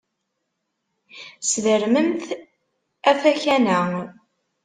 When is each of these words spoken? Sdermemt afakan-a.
Sdermemt 1.49 2.25
afakan-a. 3.11 3.81